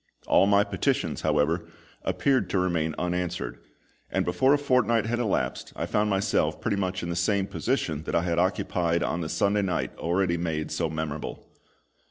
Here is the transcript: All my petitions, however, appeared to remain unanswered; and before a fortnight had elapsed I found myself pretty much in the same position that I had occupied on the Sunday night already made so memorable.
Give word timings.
All 0.25 0.47
my 0.47 0.63
petitions, 0.63 1.21
however, 1.21 1.67
appeared 2.03 2.49
to 2.49 2.57
remain 2.57 2.95
unanswered; 2.97 3.59
and 4.09 4.25
before 4.25 4.51
a 4.51 4.57
fortnight 4.57 5.05
had 5.05 5.19
elapsed 5.19 5.73
I 5.75 5.85
found 5.85 6.09
myself 6.09 6.59
pretty 6.59 6.77
much 6.77 7.03
in 7.03 7.09
the 7.09 7.15
same 7.15 7.45
position 7.45 8.01
that 8.05 8.15
I 8.15 8.23
had 8.23 8.39
occupied 8.39 9.03
on 9.03 9.21
the 9.21 9.29
Sunday 9.29 9.61
night 9.61 9.95
already 9.99 10.37
made 10.37 10.71
so 10.71 10.89
memorable. 10.89 11.45